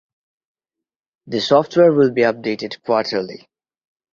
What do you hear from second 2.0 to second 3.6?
be updated quarterly.